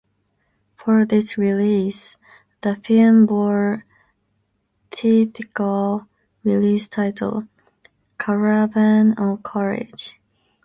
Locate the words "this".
1.05-1.37